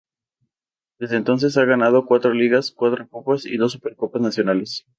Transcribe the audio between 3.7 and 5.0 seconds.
supercopas nacionales.